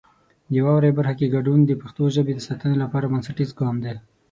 [0.51, 3.93] د واورئ برخه کې ګډون د پښتو ژبې د ساتنې لپاره بنسټیز ګام دی.